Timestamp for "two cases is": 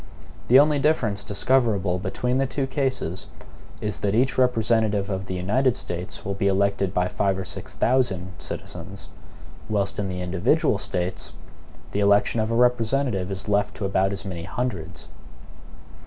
2.47-3.99